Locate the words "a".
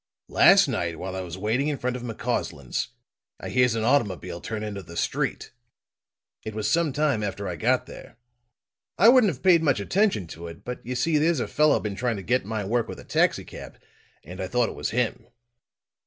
11.39-11.47, 12.99-13.03